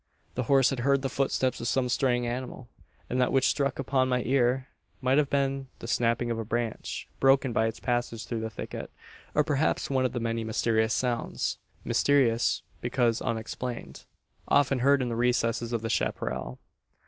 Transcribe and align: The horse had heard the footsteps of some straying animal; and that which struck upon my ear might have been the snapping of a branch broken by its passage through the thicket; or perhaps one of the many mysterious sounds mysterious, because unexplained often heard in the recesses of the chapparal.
The 0.33 0.41
horse 0.49 0.71
had 0.71 0.79
heard 0.79 1.03
the 1.03 1.09
footsteps 1.13 1.61
of 1.61 1.67
some 1.67 1.87
straying 1.87 2.25
animal; 2.25 2.67
and 3.07 3.21
that 3.21 3.31
which 3.31 3.47
struck 3.47 3.77
upon 3.77 4.09
my 4.09 4.23
ear 4.23 4.67
might 4.99 5.19
have 5.19 5.29
been 5.29 5.67
the 5.77 5.85
snapping 5.85 6.31
of 6.31 6.39
a 6.39 6.43
branch 6.43 7.07
broken 7.19 7.53
by 7.53 7.67
its 7.67 7.79
passage 7.79 8.25
through 8.25 8.39
the 8.39 8.49
thicket; 8.49 8.89
or 9.35 9.43
perhaps 9.43 9.91
one 9.91 10.03
of 10.03 10.13
the 10.13 10.19
many 10.19 10.43
mysterious 10.43 10.95
sounds 10.95 11.59
mysterious, 11.85 12.63
because 12.81 13.21
unexplained 13.21 14.05
often 14.47 14.79
heard 14.79 15.03
in 15.03 15.09
the 15.09 15.15
recesses 15.15 15.71
of 15.71 15.83
the 15.83 15.87
chapparal. 15.89 16.57